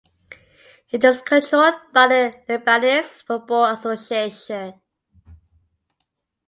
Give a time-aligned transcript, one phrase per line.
[0.89, 4.81] It is controlled by the Lebanese Football Association.